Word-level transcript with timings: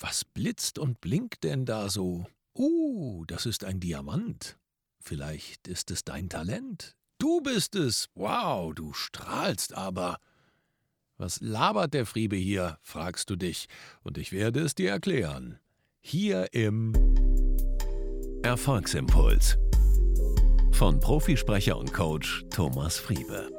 Was 0.00 0.24
blitzt 0.24 0.78
und 0.78 1.02
blinkt 1.02 1.44
denn 1.44 1.66
da 1.66 1.90
so? 1.90 2.26
Uh, 2.54 3.24
das 3.26 3.44
ist 3.44 3.64
ein 3.64 3.80
Diamant. 3.80 4.58
Vielleicht 4.98 5.68
ist 5.68 5.90
es 5.90 6.04
dein 6.04 6.30
Talent. 6.30 6.96
Du 7.18 7.42
bist 7.42 7.74
es. 7.74 8.08
Wow, 8.14 8.74
du 8.74 8.94
strahlst 8.94 9.74
aber. 9.74 10.18
Was 11.18 11.42
labert 11.42 11.92
der 11.92 12.06
Friebe 12.06 12.36
hier, 12.36 12.78
fragst 12.82 13.28
du 13.28 13.36
dich, 13.36 13.68
und 14.02 14.16
ich 14.16 14.32
werde 14.32 14.60
es 14.60 14.74
dir 14.74 14.90
erklären. 14.90 15.58
Hier 16.00 16.48
im 16.54 16.94
Erfolgsimpuls 18.42 19.58
von 20.72 20.98
Profisprecher 20.98 21.76
und 21.76 21.92
Coach 21.92 22.42
Thomas 22.48 22.98
Friebe. 22.98 23.50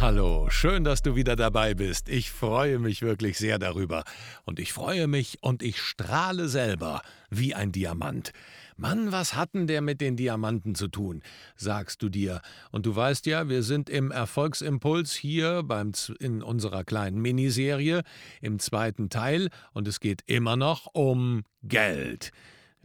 Hallo, 0.00 0.48
schön, 0.48 0.82
dass 0.82 1.02
du 1.02 1.14
wieder 1.14 1.36
dabei 1.36 1.74
bist. 1.74 2.08
Ich 2.08 2.30
freue 2.30 2.78
mich 2.78 3.02
wirklich 3.02 3.36
sehr 3.36 3.58
darüber. 3.58 4.02
Und 4.46 4.58
ich 4.58 4.72
freue 4.72 5.06
mich 5.06 5.42
und 5.42 5.62
ich 5.62 5.78
strahle 5.78 6.48
selber 6.48 7.02
wie 7.28 7.54
ein 7.54 7.70
Diamant. 7.70 8.32
Mann, 8.78 9.12
was 9.12 9.34
hatten 9.34 9.66
der 9.66 9.82
mit 9.82 10.00
den 10.00 10.16
Diamanten 10.16 10.74
zu 10.74 10.88
tun, 10.88 11.20
sagst 11.54 12.00
du 12.00 12.08
dir. 12.08 12.40
Und 12.70 12.86
du 12.86 12.96
weißt 12.96 13.26
ja, 13.26 13.50
wir 13.50 13.62
sind 13.62 13.90
im 13.90 14.10
Erfolgsimpuls 14.10 15.12
hier 15.12 15.62
beim, 15.64 15.92
in 16.18 16.42
unserer 16.42 16.82
kleinen 16.82 17.20
Miniserie 17.20 18.00
im 18.40 18.58
zweiten 18.58 19.10
Teil 19.10 19.50
und 19.74 19.86
es 19.86 20.00
geht 20.00 20.22
immer 20.24 20.56
noch 20.56 20.86
um 20.94 21.42
Geld. 21.62 22.32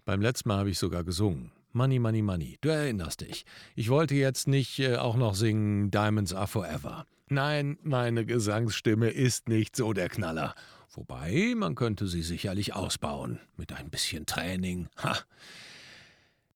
Beim 0.04 0.20
letzten 0.20 0.50
Mal 0.50 0.58
habe 0.58 0.70
ich 0.70 0.80
sogar 0.80 1.06
gesungen. 1.06 1.55
Money, 1.76 2.00
Money, 2.00 2.22
Money. 2.22 2.58
Du 2.62 2.70
erinnerst 2.70 3.20
dich. 3.20 3.46
Ich 3.76 3.90
wollte 3.90 4.16
jetzt 4.16 4.48
nicht 4.48 4.80
äh, 4.80 4.96
auch 4.96 5.18
noch 5.18 5.36
singen 5.36 5.92
Diamonds 5.92 6.34
Are 6.34 6.48
Forever. 6.48 7.06
Nein, 7.28 7.78
meine 7.84 8.26
Gesangsstimme 8.26 9.10
ist 9.10 9.50
nicht 9.50 9.76
so 9.76 9.92
der 9.92 10.08
Knaller. 10.08 10.56
Wobei, 10.94 11.54
man 11.58 11.76
könnte 11.76 12.08
sie 12.08 12.22
sicherlich 12.22 12.74
ausbauen. 12.74 13.42
Mit 13.58 13.74
ein 13.74 13.90
bisschen 13.90 14.26
Training. 14.26 14.88
Ha! 15.04 15.18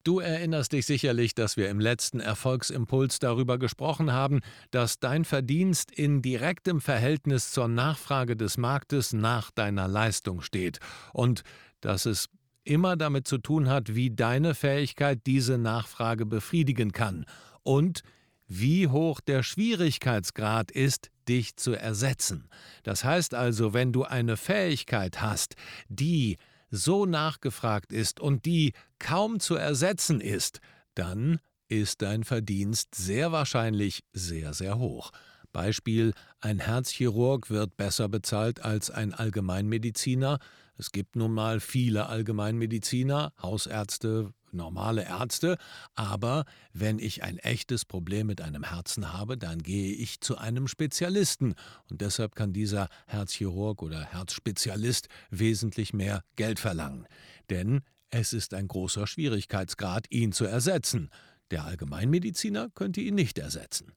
Du 0.05 0.19
erinnerst 0.19 0.71
dich 0.71 0.85
sicherlich, 0.85 1.35
dass 1.35 1.57
wir 1.57 1.69
im 1.69 1.81
letzten 1.81 2.21
Erfolgsimpuls 2.21 3.19
darüber 3.19 3.57
gesprochen 3.57 4.13
haben, 4.13 4.39
dass 4.71 5.01
dein 5.01 5.25
Verdienst 5.25 5.91
in 5.91 6.21
direktem 6.21 6.79
Verhältnis 6.79 7.51
zur 7.51 7.67
Nachfrage 7.67 8.37
des 8.37 8.57
Marktes 8.57 9.11
nach 9.11 9.51
deiner 9.51 9.89
Leistung 9.89 10.39
steht 10.39 10.79
und 11.11 11.43
dass 11.81 12.05
es 12.05 12.29
immer 12.63 12.95
damit 12.95 13.27
zu 13.27 13.37
tun 13.37 13.69
hat, 13.69 13.95
wie 13.95 14.11
deine 14.11 14.55
Fähigkeit 14.55 15.21
diese 15.25 15.57
Nachfrage 15.57 16.25
befriedigen 16.25 16.91
kann 16.91 17.25
und 17.63 18.01
wie 18.47 18.87
hoch 18.87 19.21
der 19.21 19.43
Schwierigkeitsgrad 19.43 20.71
ist, 20.71 21.11
dich 21.27 21.55
zu 21.55 21.73
ersetzen. 21.73 22.49
Das 22.83 23.03
heißt 23.03 23.35
also, 23.35 23.73
wenn 23.73 23.93
du 23.93 24.03
eine 24.03 24.37
Fähigkeit 24.37 25.21
hast, 25.21 25.55
die 25.87 26.37
so 26.71 27.05
nachgefragt 27.05 27.93
ist 27.93 28.19
und 28.19 28.45
die 28.45 28.73
kaum 28.97 29.39
zu 29.39 29.55
ersetzen 29.55 30.19
ist, 30.19 30.59
dann 30.95 31.39
ist 31.67 32.01
dein 32.01 32.23
Verdienst 32.23 32.95
sehr 32.95 33.31
wahrscheinlich 33.31 34.03
sehr, 34.13 34.53
sehr 34.53 34.79
hoch. 34.79 35.11
Beispiel, 35.51 36.13
ein 36.41 36.59
Herzchirurg 36.59 37.49
wird 37.49 37.77
besser 37.77 38.09
bezahlt 38.09 38.63
als 38.63 38.91
ein 38.91 39.13
Allgemeinmediziner, 39.13 40.39
es 40.79 40.93
gibt 40.93 41.17
nun 41.17 41.33
mal 41.33 41.59
viele 41.59 42.07
Allgemeinmediziner, 42.07 43.33
Hausärzte, 43.41 44.33
normale 44.53 45.03
Ärzte, 45.03 45.57
aber 45.93 46.45
wenn 46.71 46.99
ich 46.99 47.21
ein 47.21 47.37
echtes 47.37 47.83
Problem 47.83 48.27
mit 48.27 48.39
einem 48.39 48.63
Herzen 48.63 49.11
habe, 49.11 49.37
dann 49.37 49.61
gehe 49.61 49.91
ich 49.91 50.21
zu 50.21 50.37
einem 50.37 50.69
Spezialisten 50.69 51.55
und 51.89 51.99
deshalb 51.99 52.33
kann 52.33 52.53
dieser 52.53 52.87
Herzchirurg 53.07 53.81
oder 53.81 54.05
Herzspezialist 54.05 55.09
wesentlich 55.29 55.93
mehr 55.93 56.23
Geld 56.37 56.59
verlangen, 56.59 57.05
denn 57.49 57.81
es 58.09 58.31
ist 58.31 58.53
ein 58.53 58.69
großer 58.69 59.05
Schwierigkeitsgrad, 59.05 60.07
ihn 60.09 60.31
zu 60.31 60.45
ersetzen. 60.45 61.09
Der 61.51 61.65
Allgemeinmediziner 61.65 62.69
könnte 62.73 63.01
ihn 63.01 63.15
nicht 63.15 63.37
ersetzen. 63.37 63.91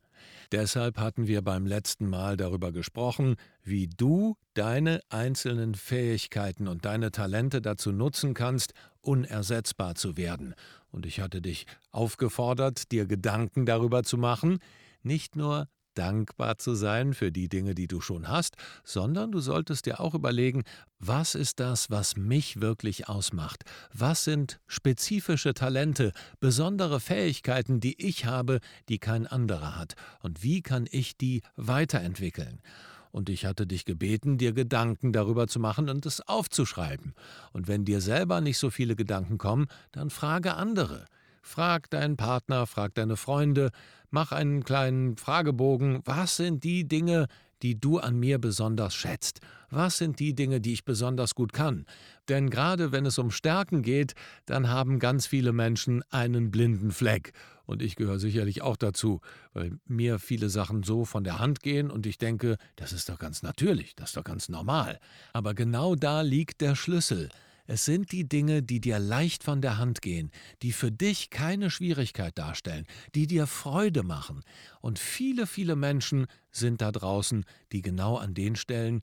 Deshalb 0.51 0.99
hatten 0.99 1.27
wir 1.27 1.43
beim 1.43 1.67
letzten 1.67 2.09
Mal 2.09 2.37
darüber 2.37 2.73
gesprochen, 2.73 3.37
wie 3.63 3.89
du 3.89 4.37
deine 4.55 5.01
einzelnen 5.09 5.75
Fähigkeiten 5.75 6.69
und 6.69 6.85
deine 6.85 7.11
Talente 7.11 7.63
dazu 7.63 7.93
nutzen 7.93 8.35
kannst, 8.35 8.75
unersetzbar 9.01 9.95
zu 9.95 10.17
werden. 10.17 10.55
Und 10.91 11.07
ich 11.07 11.21
hatte 11.21 11.41
dich 11.41 11.67
aufgefordert, 11.91 12.93
dir 12.93 13.07
Gedanken 13.07 13.67
darüber 13.67 14.03
zu 14.03 14.19
machen, 14.19 14.59
nicht 15.03 15.37
nur 15.37 15.69
dankbar 15.95 16.59
zu 16.59 16.75
sein 16.75 17.15
für 17.15 17.33
die 17.33 17.49
Dinge, 17.49 17.75
die 17.75 17.87
du 17.87 18.01
schon 18.01 18.29
hast, 18.29 18.57
sondern 18.85 19.33
du 19.33 19.41
solltest 19.41 19.87
dir 19.87 20.01
auch 20.01 20.15
überlegen, 20.15 20.65
was 20.99 21.35
ist 21.35 21.61
das, 21.61 21.91
was 21.91 22.17
mich 22.17 22.61
wirklich 22.61 23.09
ausmacht? 23.09 23.65
Was 23.93 24.25
sind 24.25 24.61
spezifische 24.67 25.55
Talente, 25.55 26.13
besondere 26.41 27.01
Fähigkeiten, 27.01 27.81
die 27.81 28.01
ich 28.01 28.25
habe, 28.25 28.61
die 28.89 28.99
kein 28.99 29.27
anderer 29.27 29.77
hat? 29.77 29.95
Und 30.21 30.43
wie 30.43 30.63
kann 30.63 30.87
ich 30.91 31.17
die 31.17 31.43
weiterentwickeln? 31.57 32.61
und 33.13 33.29
ich 33.29 33.45
hatte 33.45 33.67
dich 33.67 33.85
gebeten, 33.85 34.39
dir 34.39 34.53
Gedanken 34.53 35.13
darüber 35.13 35.47
zu 35.47 35.61
machen 35.61 35.89
und 35.89 36.05
es 36.07 36.27
aufzuschreiben. 36.27 37.15
Und 37.53 37.69
wenn 37.69 37.85
dir 37.85 38.01
selber 38.01 38.41
nicht 38.41 38.59
so 38.59 38.71
viele 38.71 38.97
Gedanken 38.97 39.39
kommen, 39.39 39.67
dann 39.93 40.11
frage 40.11 40.55
andere. 40.55 41.07
Frag 41.43 41.91
deinen 41.91 42.17
Partner, 42.17 42.67
frag 42.67 42.95
deine 42.95 43.17
Freunde, 43.17 43.71
mach 44.11 44.31
einen 44.31 44.63
kleinen 44.63 45.17
Fragebogen. 45.17 46.01
Was 46.05 46.37
sind 46.37 46.63
die 46.63 46.87
Dinge, 46.87 47.27
die 47.63 47.79
du 47.79 47.99
an 47.99 48.19
mir 48.19 48.39
besonders 48.39 48.95
schätzt? 48.95 49.41
Was 49.69 49.99
sind 49.99 50.21
die 50.21 50.35
Dinge, 50.35 50.61
die 50.61 50.73
ich 50.73 50.85
besonders 50.85 51.35
gut 51.35 51.53
kann? 51.53 51.85
Denn 52.29 52.49
gerade 52.49 52.93
wenn 52.93 53.07
es 53.07 53.19
um 53.19 53.31
Stärken 53.31 53.83
geht, 53.83 54.15
dann 54.47 54.69
haben 54.69 55.01
ganz 55.01 55.27
viele 55.27 55.53
Menschen 55.53 56.03
einen 56.11 56.53
blinden 56.53 56.93
Fleck. 56.93 57.33
Und 57.65 57.83
ich 57.83 57.97
gehöre 57.97 58.19
sicherlich 58.19 58.63
auch 58.63 58.77
dazu, 58.77 59.21
weil 59.53 59.79
mir 59.87 60.21
viele 60.21 60.49
Sachen 60.49 60.85
so 60.85 61.05
von 61.05 61.25
der 61.25 61.39
Hand 61.41 61.61
gehen 61.61 61.91
und 61.91 62.07
ich 62.07 62.19
denke, 62.19 62.57
das 62.77 62.93
ist 62.93 63.09
doch 63.09 63.19
ganz 63.19 63.43
natürlich, 63.43 63.97
das 63.97 64.11
ist 64.11 64.17
doch 64.17 64.25
ganz 64.25 64.49
normal. 64.49 64.99
Aber 65.33 65.55
genau 65.55 65.97
da 65.97 66.21
liegt 66.21 66.61
der 66.61 66.77
Schlüssel. 66.77 67.31
Es 67.73 67.87
sind 67.87 68.13
die 68.13 68.29
Dinge, 68.29 68.63
die 68.63 68.81
dir 68.81 68.99
leicht 68.99 69.45
von 69.45 69.63
der 69.63 69.79
Hand 69.79 70.03
gehen, 70.03 70.31
die 70.61 70.73
für 70.73 70.93
dich 70.93 71.31
keine 71.31 71.71
Schwierigkeit 71.71 72.37
darstellen, 72.37 72.85
die 73.15 73.27
dir 73.27 73.47
Freude 73.47 74.03
machen. 74.03 74.43
Und 74.83 74.99
viele, 74.99 75.47
viele 75.47 75.75
Menschen 75.75 76.27
sind 76.51 76.83
da 76.83 76.93
draußen, 76.93 77.47
die 77.73 77.81
genau 77.81 78.19
an 78.19 78.35
den 78.35 78.57
Stellen 78.57 79.01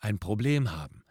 ein 0.00 0.18
Problem 0.18 0.72
haben. 0.72 1.04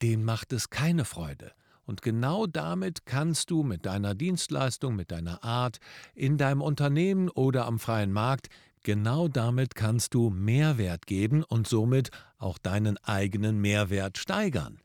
Denen 0.00 0.24
macht 0.24 0.54
es 0.54 0.70
keine 0.70 1.04
Freude. 1.04 1.52
Und 1.84 2.00
genau 2.00 2.46
damit 2.46 3.04
kannst 3.04 3.50
du 3.50 3.62
mit 3.62 3.84
deiner 3.84 4.14
Dienstleistung, 4.14 4.96
mit 4.96 5.10
deiner 5.10 5.44
Art, 5.44 5.78
in 6.14 6.38
deinem 6.38 6.62
Unternehmen 6.62 7.28
oder 7.28 7.66
am 7.66 7.78
freien 7.78 8.12
Markt, 8.12 8.48
genau 8.82 9.28
damit 9.28 9.74
kannst 9.74 10.14
du 10.14 10.30
Mehrwert 10.30 11.06
geben 11.06 11.44
und 11.44 11.68
somit 11.68 12.08
auch 12.38 12.56
deinen 12.56 12.96
eigenen 13.04 13.60
Mehrwert 13.60 14.16
steigern. 14.16 14.80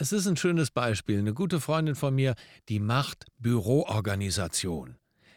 Es 0.00 0.12
ist 0.12 0.28
ein 0.28 0.36
schönes 0.36 0.70
Beispiel. 0.70 1.18
Eine 1.18 1.34
gute 1.34 1.58
Freundin 1.58 1.96
von 1.96 2.14
mir, 2.14 2.36
die 2.68 2.78
macht 2.78 3.26
Büroorganisation. 3.38 4.94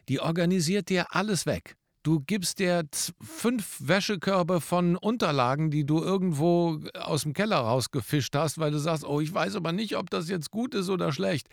Die 0.08 0.20
organisiert 0.20 0.90
dir 0.90 1.16
alles 1.16 1.48
weg. 1.48 1.78
Du 2.04 2.20
gibst 2.20 2.60
dir 2.60 2.84
fünf 3.20 3.78
Wäschekörbe 3.80 4.62
von 4.62 4.98
Unterlagen, 4.98 5.72
die 5.72 5.84
du 5.84 6.04
irgendwo 6.04 6.80
aus 6.94 7.24
dem 7.24 7.34
Keller 7.34 7.58
rausgefischt 7.58 8.36
hast, 8.36 8.60
weil 8.60 8.70
du 8.70 8.78
sagst, 8.78 9.04
oh, 9.04 9.20
ich 9.20 9.34
weiß 9.34 9.56
aber 9.56 9.72
nicht, 9.72 9.98
ob 9.98 10.12
das 10.12 10.30
jetzt 10.30 10.52
gut 10.52 10.76
ist 10.76 10.90
oder 10.90 11.12
schlecht. 11.12 11.48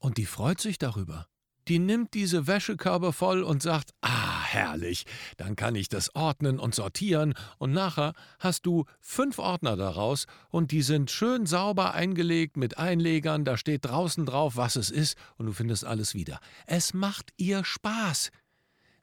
Und 0.00 0.18
die 0.18 0.26
freut 0.26 0.60
sich 0.60 0.76
darüber. 0.78 1.28
Die 1.68 1.78
nimmt 1.78 2.14
diese 2.14 2.48
Wäschekörbe 2.48 3.12
voll 3.12 3.44
und 3.44 3.62
sagt, 3.62 3.92
ah, 4.02 4.33
herrlich. 4.54 5.04
Dann 5.36 5.56
kann 5.56 5.74
ich 5.74 5.88
das 5.88 6.14
ordnen 6.14 6.58
und 6.58 6.74
sortieren 6.74 7.34
und 7.58 7.72
nachher 7.72 8.14
hast 8.38 8.66
du 8.66 8.84
fünf 9.00 9.38
Ordner 9.38 9.76
daraus 9.76 10.26
und 10.50 10.70
die 10.70 10.82
sind 10.82 11.10
schön 11.10 11.46
sauber 11.46 11.94
eingelegt 11.94 12.56
mit 12.56 12.78
Einlegern, 12.78 13.44
da 13.44 13.56
steht 13.56 13.84
draußen 13.84 14.24
drauf, 14.24 14.56
was 14.56 14.76
es 14.76 14.90
ist 14.90 15.18
und 15.36 15.46
du 15.46 15.52
findest 15.52 15.84
alles 15.84 16.14
wieder. 16.14 16.40
Es 16.66 16.94
macht 16.94 17.32
ihr 17.36 17.64
Spaß. 17.64 18.30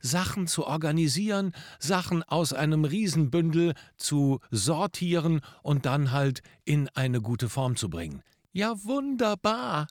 Sachen 0.02 0.48
zu 0.48 0.66
organisieren, 0.66 1.54
Sachen 1.80 2.24
aus 2.24 2.54
einem 2.54 2.86
Riesenbündel 2.86 3.74
zu 3.98 4.40
sortieren 4.50 5.42
und 5.62 5.86
dann 5.86 6.12
halt 6.12 6.42
in 6.66 6.90
eine 6.90 7.22
gute 7.22 7.50
Form 7.50 7.76
zu 7.76 7.90
bringen. 7.90 8.24
Ja, 8.52 8.84
wunderbar. 8.84 9.88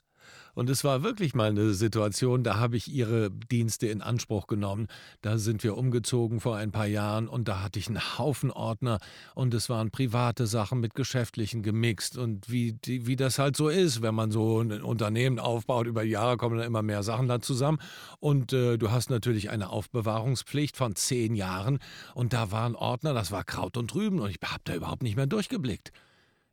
Und 0.53 0.69
es 0.69 0.83
war 0.83 1.03
wirklich 1.03 1.33
mal 1.33 1.49
eine 1.49 1.73
Situation, 1.73 2.43
da 2.43 2.57
habe 2.57 2.75
ich 2.75 2.89
ihre 2.89 3.31
Dienste 3.31 3.87
in 3.87 4.01
Anspruch 4.01 4.47
genommen. 4.47 4.87
Da 5.21 5.37
sind 5.37 5.63
wir 5.63 5.77
umgezogen 5.77 6.39
vor 6.39 6.57
ein 6.57 6.71
paar 6.71 6.87
Jahren 6.87 7.27
und 7.27 7.47
da 7.47 7.61
hatte 7.61 7.79
ich 7.79 7.87
einen 7.87 8.17
Haufen 8.17 8.51
Ordner 8.51 8.99
und 9.33 9.53
es 9.53 9.69
waren 9.69 9.91
private 9.91 10.47
Sachen 10.47 10.79
mit 10.79 10.93
geschäftlichen 10.93 11.63
gemixt 11.63 12.17
und 12.17 12.49
wie, 12.51 12.73
die, 12.73 13.07
wie 13.07 13.15
das 13.15 13.39
halt 13.39 13.55
so 13.55 13.69
ist, 13.69 14.01
wenn 14.01 14.15
man 14.15 14.31
so 14.31 14.59
ein 14.59 14.81
Unternehmen 14.81 15.39
aufbaut, 15.39 15.87
über 15.87 16.03
Jahre 16.03 16.37
kommen 16.37 16.57
dann 16.57 16.67
immer 16.67 16.81
mehr 16.83 17.03
Sachen 17.03 17.27
da 17.27 17.39
zusammen 17.41 17.79
und 18.19 18.51
äh, 18.53 18.77
du 18.77 18.91
hast 18.91 19.09
natürlich 19.09 19.49
eine 19.49 19.69
Aufbewahrungspflicht 19.69 20.75
von 20.75 20.95
zehn 20.95 21.35
Jahren 21.35 21.79
und 22.13 22.33
da 22.33 22.51
waren 22.51 22.75
Ordner, 22.75 23.13
das 23.13 23.31
war 23.31 23.43
Kraut 23.43 23.77
und 23.77 23.93
Rüben 23.95 24.19
und 24.19 24.29
ich 24.29 24.39
habe 24.43 24.61
da 24.65 24.75
überhaupt 24.75 25.03
nicht 25.03 25.15
mehr 25.15 25.27
durchgeblickt. 25.27 25.91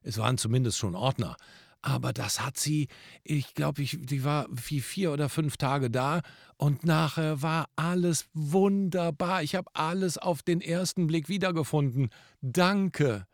Es 0.02 0.18
waren 0.18 0.38
zumindest 0.38 0.78
schon 0.78 0.94
Ordner. 0.94 1.36
Aber 1.80 2.12
das 2.12 2.44
hat 2.44 2.58
sie, 2.58 2.88
ich 3.22 3.54
glaube, 3.54 3.82
ich, 3.82 3.98
die 4.00 4.24
war 4.24 4.46
wie 4.50 4.80
vier 4.80 5.12
oder 5.12 5.28
fünf 5.28 5.56
Tage 5.56 5.90
da 5.90 6.22
und 6.56 6.84
nachher 6.84 7.40
war 7.40 7.68
alles 7.76 8.26
wunderbar. 8.34 9.42
Ich 9.42 9.54
habe 9.54 9.70
alles 9.74 10.18
auf 10.18 10.42
den 10.42 10.60
ersten 10.60 11.06
Blick 11.06 11.28
wiedergefunden. 11.28 12.10
Danke. 12.40 13.26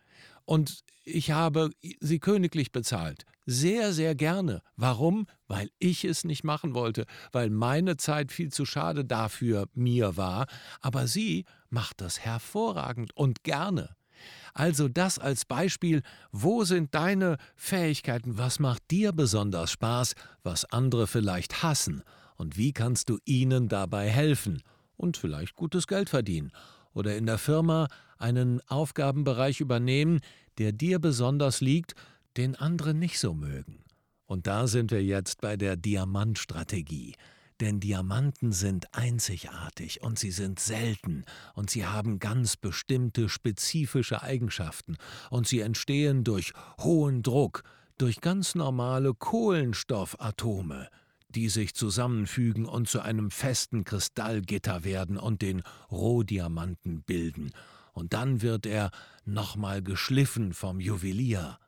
Und 0.45 0.85
ich 1.05 1.31
habe 1.31 1.71
sie 2.01 2.19
königlich 2.19 2.71
bezahlt. 2.71 3.25
Sehr, 3.47 3.93
sehr 3.93 4.15
gerne. 4.15 4.63
Warum? 4.77 5.27
Weil 5.49 5.71
ich 5.79 6.05
es 6.05 6.25
nicht 6.25 6.45
machen 6.45 6.75
wollte, 6.75 7.07
weil 7.33 7.51
meine 7.51 7.97
Zeit 7.97 8.33
viel 8.33 8.51
zu 8.51 8.65
schade 8.65 9.05
dafür 9.05 9.69
mir 9.75 10.17
war. 10.17 10.47
Aber 10.81 11.07
sie 11.07 11.45
macht 11.71 12.01
das 12.01 12.21
hervorragend 12.21 13.17
und 13.17 13.43
gerne. 13.43 13.97
Also 14.55 14.89
das 14.89 15.19
als 15.19 15.45
Beispiel, 15.45 16.03
wo 16.31 16.63
sind 16.65 16.95
deine 16.95 17.39
Fähigkeiten, 17.57 18.39
was 18.39 18.61
macht 18.61 18.89
dir 18.91 19.13
besonders 19.13 19.73
Spaß, 19.73 20.15
was 20.45 20.65
andere 20.67 21.09
vielleicht 21.09 21.65
hassen 21.65 22.05
und 22.37 22.57
wie 22.57 22.73
kannst 22.73 23.11
du 23.11 23.19
ihnen 23.25 23.69
dabei 23.69 24.09
helfen 24.09 24.63
und 24.97 25.17
vielleicht 25.17 25.57
gutes 25.57 25.89
Geld 25.89 26.09
verdienen 26.09 26.53
oder 26.93 27.17
in 27.17 27.27
der 27.27 27.39
Firma 27.39 27.89
einen 28.17 28.61
Aufgabenbereich 28.69 29.61
übernehmen, 29.61 30.21
der 30.59 30.71
dir 30.71 31.01
besonders 31.01 31.61
liegt, 31.61 31.95
den 32.37 32.55
andere 32.55 32.95
nicht 32.95 33.19
so 33.19 33.35
mögen. 33.35 33.85
Und 34.27 34.47
da 34.47 34.69
sind 34.69 34.93
wir 34.93 35.03
jetzt 35.03 35.41
bei 35.41 35.57
der 35.57 35.77
Diamantstrategie. 35.77 37.15
Denn 37.65 37.81
Diamanten 37.81 38.53
sind 38.53 38.95
einzigartig 38.95 40.03
und 40.03 40.19
sie 40.19 40.33
sind 40.33 40.61
selten 40.61 41.25
und 41.55 41.71
sie 41.71 41.87
haben 41.87 42.19
ganz 42.19 42.59
bestimmte 42.59 43.31
spezifische 43.31 44.21
Eigenschaften 44.21 44.99
und 45.31 45.49
sie 45.49 45.61
entstehen 45.61 46.25
durch 46.25 46.53
hohen 46.79 47.23
Druck, 47.23 47.63
durch 47.97 48.21
ganz 48.21 48.55
normale 48.55 49.15
Kohlenstoffatome, 49.15 50.91
die 51.31 51.49
sich 51.49 51.75
zusammenfügen 51.75 52.67
und 52.67 52.87
zu 52.87 53.01
einem 53.01 53.31
festen 53.31 53.85
Kristallgitter 53.85 54.85
werden 54.85 55.17
und 55.17 55.41
den 55.41 55.63
Rohdiamanten 55.91 57.03
bilden. 57.03 57.51
Und 57.95 58.13
dann 58.13 58.43
wird 58.43 58.67
er 58.67 58.91
nochmal 59.25 59.81
geschliffen 59.81 60.53
vom 60.53 60.81
Juwelier. 60.81 61.59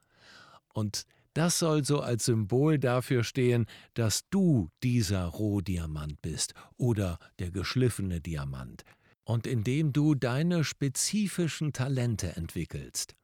Und 0.75 1.07
das 1.37 1.59
soll 1.59 1.85
so 1.85 2.01
als 2.01 2.25
Symbol 2.25 2.79
dafür 2.79 3.23
stehen, 3.23 3.67
dass 3.93 4.27
du 4.31 4.71
dieser 4.83 5.27
Rohdiamant 5.27 6.23
bist 6.23 6.55
oder 6.79 7.19
der 7.39 7.51
geschliffene 7.51 8.23
Diamant. 8.23 8.85
Und 9.23 9.47
indem 9.47 9.93
du 9.93 10.15
deine 10.15 10.65
spezifischen 10.65 11.75
Talente 11.75 12.37
entwickelst, 12.37 13.17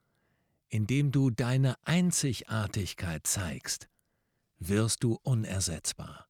indem 0.68 1.10
du 1.10 1.30
deine 1.30 1.76
Einzigartigkeit 1.84 3.26
zeigst, 3.26 3.88
wirst 4.58 5.04
du 5.04 5.18
unersetzbar. 5.22 6.28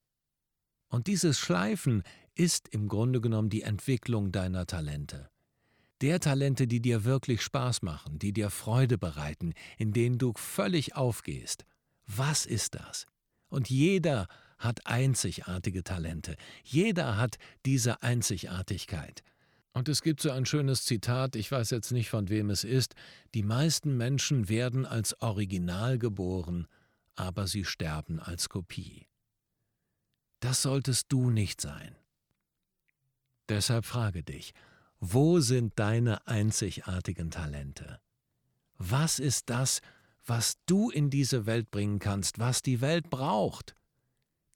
Und 0.86 1.08
dieses 1.08 1.40
Schleifen 1.40 2.04
ist 2.36 2.68
im 2.68 2.86
Grunde 2.86 3.20
genommen 3.20 3.50
die 3.50 3.62
Entwicklung 3.62 4.30
deiner 4.30 4.66
Talente. 4.66 5.30
Der 6.00 6.20
Talente, 6.20 6.68
die 6.68 6.80
dir 6.80 7.04
wirklich 7.04 7.42
Spaß 7.42 7.82
machen, 7.82 8.18
die 8.18 8.32
dir 8.32 8.50
Freude 8.50 8.98
bereiten, 8.98 9.52
in 9.78 9.92
denen 9.92 10.18
du 10.18 10.32
völlig 10.36 10.94
aufgehst. 10.94 11.64
Was 12.06 12.46
ist 12.46 12.74
das? 12.74 13.06
Und 13.48 13.70
jeder 13.70 14.28
hat 14.58 14.86
einzigartige 14.86 15.82
Talente. 15.82 16.36
Jeder 16.62 17.16
hat 17.16 17.38
diese 17.66 18.02
Einzigartigkeit. 18.02 19.22
Und 19.72 19.88
es 19.88 20.02
gibt 20.02 20.20
so 20.20 20.30
ein 20.30 20.46
schönes 20.46 20.84
Zitat, 20.84 21.34
ich 21.34 21.50
weiß 21.50 21.70
jetzt 21.70 21.92
nicht 21.92 22.10
von 22.10 22.28
wem 22.28 22.50
es 22.50 22.62
ist, 22.62 22.94
die 23.34 23.42
meisten 23.42 23.96
Menschen 23.96 24.48
werden 24.48 24.84
als 24.84 25.20
Original 25.22 25.98
geboren, 25.98 26.66
aber 27.14 27.46
sie 27.46 27.64
sterben 27.64 28.20
als 28.20 28.48
Kopie. 28.48 29.08
Das 30.40 30.62
solltest 30.62 31.06
du 31.10 31.30
nicht 31.30 31.60
sein. 31.60 31.96
Deshalb 33.48 33.84
frage 33.86 34.22
dich, 34.22 34.52
wo 34.98 35.40
sind 35.40 35.78
deine 35.78 36.26
einzigartigen 36.26 37.30
Talente? 37.30 38.00
Was 38.76 39.18
ist 39.18 39.50
das, 39.50 39.80
was 39.80 39.90
du 40.66 40.90
in 40.90 41.10
diese 41.10 41.46
Welt 41.46 41.70
bringen 41.70 41.98
kannst, 41.98 42.38
was 42.38 42.62
die 42.62 42.80
Welt 42.80 43.10
braucht. 43.10 43.74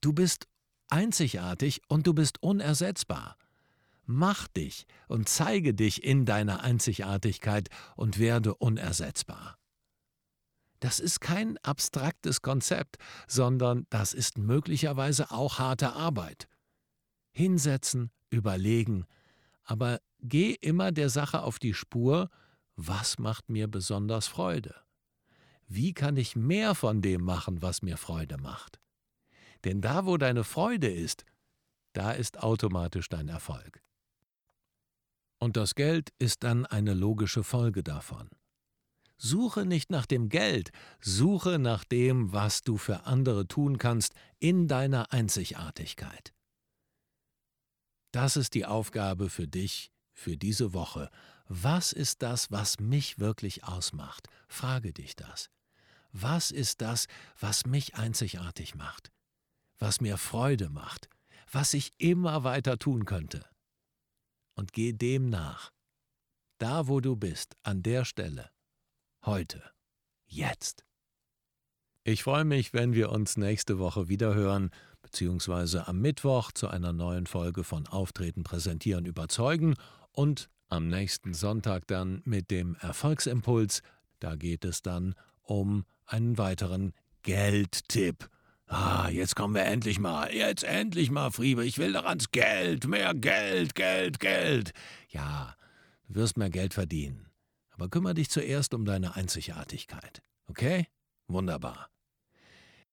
Du 0.01 0.13
bist 0.13 0.47
einzigartig 0.89 1.83
und 1.89 2.07
du 2.07 2.15
bist 2.15 2.43
unersetzbar. 2.43 3.37
Mach 4.05 4.47
dich 4.47 4.87
und 5.09 5.29
zeige 5.29 5.75
dich 5.75 6.05
in 6.05 6.25
deiner 6.25 6.61
Einzigartigkeit 6.61 7.69
und 7.97 8.19
werde 8.19 8.55
unersetzbar. 8.55 9.59
Das 10.79 11.01
ist 11.01 11.21
kein 11.21 11.59
abstraktes 11.59 12.43
Konzept, 12.43 12.99
sondern 13.27 13.87
das 13.91 14.13
ist 14.13 14.39
möglicherweise 14.39 15.33
auch 15.33 15.59
harte 15.59 15.95
Arbeit. 15.95 16.49
Hinsetzen, 17.33 18.11
überlegen, 18.31 19.07
aber 19.65 20.01
geh 20.21 20.53
immer 20.53 20.93
der 20.93 21.11
Sache 21.11 21.43
auf 21.43 21.59
die 21.59 21.75
Spur, 21.75 22.31
was 22.77 23.19
macht 23.19 23.49
mir 23.49 23.69
besonders 23.69 24.29
Freude? 24.29 24.75
Wie 25.69 25.93
kann 25.93 26.17
ich 26.17 26.37
mehr 26.37 26.75
von 26.75 27.03
dem 27.03 27.23
machen, 27.23 27.63
was 27.63 27.83
mir 27.83 27.97
Freude 27.97 28.39
macht? 28.39 28.81
Denn 29.65 29.81
da, 29.81 30.07
wo 30.07 30.17
deine 30.17 30.45
Freude 30.45 30.89
ist, 30.89 31.25
da 31.93 32.13
ist 32.13 32.43
automatisch 32.43 33.09
dein 33.09 33.29
Erfolg. 33.29 33.83
Und 35.39 35.57
das 35.57 35.75
Geld 35.75 36.13
ist 36.19 36.45
dann 36.45 36.67
eine 36.67 36.95
logische 36.95 37.43
Folge 37.43 37.83
davon. 37.83 38.29
Suche 39.19 39.65
nicht 39.65 39.91
nach 39.91 40.07
dem 40.07 40.29
Geld, 40.29 40.71
suche 41.01 41.59
nach 41.59 41.85
dem, 41.85 42.33
was 42.33 42.63
du 42.63 42.77
für 42.77 43.07
andere 43.07 43.49
tun 43.49 43.79
kannst 43.79 44.13
in 44.39 44.69
deiner 44.69 45.13
Einzigartigkeit. 45.13 46.35
Das 48.13 48.37
ist 48.37 48.55
die 48.55 48.67
Aufgabe 48.67 49.31
für 49.31 49.49
dich 49.49 49.91
für 50.13 50.37
diese 50.37 50.73
Woche. 50.73 51.11
Was 51.49 51.93
ist 51.93 52.23
das, 52.23 52.51
was 52.51 52.81
mich 52.81 53.19
wirklich 53.19 53.65
ausmacht? 53.65 54.29
Frage 54.49 54.93
dich 54.93 55.17
das. 55.17 55.51
Was 56.19 56.51
ist 56.51 56.81
das, 56.81 57.09
was 57.39 57.67
mich 57.67 57.97
einzigartig 57.97 58.75
macht, 58.75 59.13
was 59.79 60.01
mir 60.01 60.17
Freude 60.17 60.71
macht, 60.71 61.11
was 61.53 61.75
ich 61.75 61.93
immer 61.99 62.43
weiter 62.43 62.79
tun 62.79 63.05
könnte? 63.05 63.45
Und 64.55 64.73
geh 64.73 64.95
dem 64.95 65.29
nach. 65.29 65.73
Da, 66.57 66.89
wo 66.89 67.01
du 67.01 67.17
bist, 67.17 67.55
an 67.65 67.83
der 67.83 68.07
Stelle. 68.07 68.49
Heute. 69.27 69.63
Jetzt. 70.25 70.87
Ich 72.03 72.23
freue 72.23 72.47
mich, 72.47 72.73
wenn 72.73 72.95
wir 72.95 73.13
uns 73.13 73.37
nächste 73.37 73.79
Woche 73.79 74.09
wieder 74.09 74.35
hören, 74.35 74.71
beziehungsweise 75.03 75.87
am 75.87 76.01
Mittwoch 76.01 76.51
zu 76.51 76.69
einer 76.69 76.95
neuen 76.95 77.27
Folge 77.27 77.63
von 77.63 77.87
Auftreten, 77.87 78.43
Präsentieren, 78.43 79.05
Überzeugen 79.05 79.75
und 80.13 80.49
am 80.69 80.89
nächsten 80.89 81.35
Sonntag 81.35 81.87
dann 81.89 82.23
mit 82.25 82.51
dem 82.51 82.75
Erfolgsimpuls. 82.77 83.83
Da 84.19 84.35
geht 84.35 84.65
es 84.65 84.81
dann 84.81 85.15
um 85.43 85.85
einen 86.07 86.39
weiteren 86.39 86.93
Geldtipp. 87.23 88.29
Ah, 88.67 89.09
jetzt 89.11 89.37
kommen 89.37 89.55
wir 89.55 89.65
endlich 89.65 90.01
mal. 90.01 90.33
Jetzt 90.35 90.65
endlich 90.65 91.11
mal, 91.11 91.31
Friebe. 91.31 91.65
Ich 91.65 91.79
will 91.79 91.93
doch 91.93 92.05
ans 92.05 92.31
Geld. 92.31 92.87
Mehr 92.87 93.15
Geld, 93.15 93.75
Geld, 93.75 94.19
Geld. 94.19 94.73
Ja, 95.09 95.55
du 96.09 96.17
wirst 96.17 96.37
mehr 96.37 96.51
Geld 96.51 96.75
verdienen. 96.75 97.27
Aber 97.71 97.89
kümmere 97.89 98.15
dich 98.15 98.31
zuerst 98.31 98.75
um 98.75 98.85
deine 98.85 99.15
Einzigartigkeit. 99.15 100.23
Okay? 100.49 100.87
Wunderbar. 101.29 101.91